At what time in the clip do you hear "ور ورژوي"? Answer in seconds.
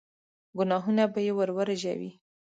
1.37-2.11